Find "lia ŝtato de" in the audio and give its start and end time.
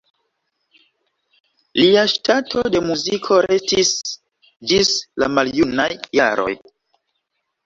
1.81-2.81